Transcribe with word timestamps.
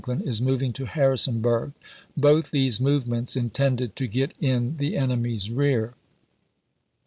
lin, 0.07 0.19
is 0.21 0.41
moving 0.41 0.73
to 0.73 0.85
Harrisonburg; 0.87 1.73
both 2.17 2.49
these 2.49 2.81
movements 2.81 3.35
intended 3.35 3.95
to 3.97 4.07
get 4.07 4.33
in 4.41 4.77
the 4.77 4.97
enemy's 4.97 5.51
rear. 5.51 5.93